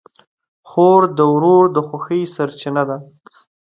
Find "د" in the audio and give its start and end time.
1.17-1.19, 1.75-1.77